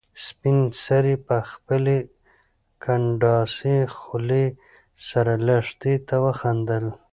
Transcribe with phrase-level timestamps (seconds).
[0.25, 1.97] سپین سرې په خپلې
[2.83, 4.45] کنډاسې خولې
[5.09, 6.85] سره لښتې ته وخندل.